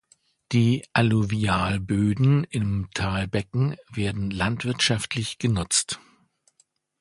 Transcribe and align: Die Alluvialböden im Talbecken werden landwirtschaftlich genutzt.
Die 0.51 0.83
Alluvialböden 0.93 2.43
im 2.45 2.89
Talbecken 2.95 3.75
werden 3.87 4.31
landwirtschaftlich 4.31 5.37
genutzt. 5.37 5.99